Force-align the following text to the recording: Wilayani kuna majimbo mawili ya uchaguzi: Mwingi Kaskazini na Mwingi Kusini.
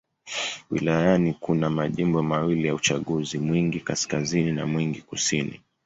Wilayani 0.71 1.33
kuna 1.39 1.69
majimbo 1.69 2.23
mawili 2.23 2.67
ya 2.67 2.75
uchaguzi: 2.75 3.37
Mwingi 3.39 3.79
Kaskazini 3.79 4.51
na 4.51 4.65
Mwingi 4.65 5.01
Kusini. 5.01 5.59